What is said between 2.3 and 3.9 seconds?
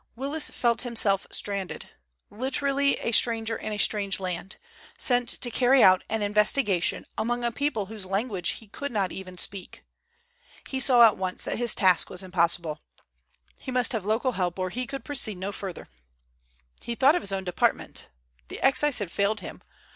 literally a stranger in a